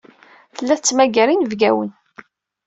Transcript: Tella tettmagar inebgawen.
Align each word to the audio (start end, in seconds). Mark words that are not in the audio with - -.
Tella 0.55 0.75
tettmagar 0.77 1.27
inebgawen. 1.29 1.91